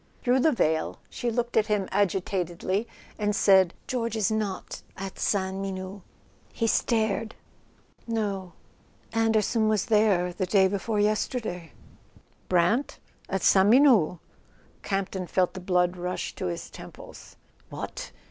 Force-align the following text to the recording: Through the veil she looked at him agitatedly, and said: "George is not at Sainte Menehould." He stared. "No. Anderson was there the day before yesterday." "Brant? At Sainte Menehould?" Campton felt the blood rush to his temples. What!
Through 0.23 0.39
the 0.39 0.51
veil 0.51 0.97
she 1.11 1.29
looked 1.29 1.55
at 1.55 1.67
him 1.67 1.87
agitatedly, 1.91 2.87
and 3.19 3.35
said: 3.35 3.75
"George 3.85 4.15
is 4.15 4.31
not 4.31 4.81
at 4.97 5.19
Sainte 5.19 5.61
Menehould." 5.61 6.01
He 6.51 6.65
stared. 6.65 7.35
"No. 8.07 8.53
Anderson 9.13 9.67
was 9.69 9.85
there 9.85 10.33
the 10.33 10.47
day 10.47 10.67
before 10.67 10.99
yesterday." 10.99 11.73
"Brant? 12.49 12.97
At 13.29 13.43
Sainte 13.43 13.69
Menehould?" 13.69 14.17
Campton 14.81 15.27
felt 15.27 15.53
the 15.53 15.59
blood 15.59 15.95
rush 15.95 16.33
to 16.33 16.47
his 16.47 16.71
temples. 16.71 17.35
What! 17.69 18.11